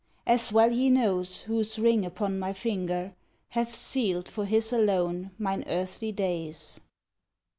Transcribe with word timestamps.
As 0.25 0.51
well 0.51 0.71
he 0.71 0.89
knows, 0.89 1.41
whose 1.43 1.77
ring 1.77 2.05
upon 2.07 2.39
my 2.39 2.53
finger 2.53 3.13
Hath 3.49 3.75
sealed 3.75 4.27
for 4.27 4.45
his 4.45 4.73
alone 4.73 5.29
mine 5.37 5.63
earthly 5.67 6.11
days!" 6.11 6.79